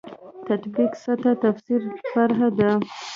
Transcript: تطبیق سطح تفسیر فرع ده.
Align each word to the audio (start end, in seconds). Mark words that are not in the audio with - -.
تطبیق 0.47 0.91
سطح 1.03 1.31
تفسیر 1.43 1.81
فرع 2.11 2.47
ده. 2.57 2.71